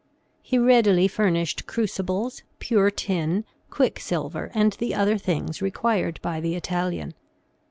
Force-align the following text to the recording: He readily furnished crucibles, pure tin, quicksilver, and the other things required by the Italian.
He 0.41 0.57
readily 0.57 1.07
furnished 1.07 1.67
crucibles, 1.67 2.41
pure 2.57 2.89
tin, 2.89 3.45
quicksilver, 3.69 4.49
and 4.55 4.73
the 4.73 4.95
other 4.95 5.19
things 5.19 5.61
required 5.61 6.19
by 6.23 6.39
the 6.39 6.55
Italian. 6.55 7.13